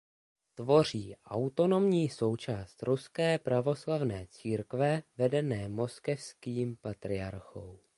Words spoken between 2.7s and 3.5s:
Ruské